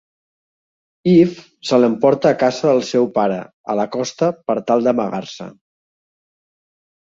Eve 1.11 1.67
se 1.71 1.79
l'emporta 1.83 2.31
a 2.31 2.39
casa 2.45 2.69
del 2.71 2.81
seu 2.93 3.07
pare, 3.19 3.37
a 3.75 3.77
la 3.81 3.87
costa, 3.99 4.33
per 4.49 4.59
tal 4.73 4.85
d'amagar-se. 4.89 5.51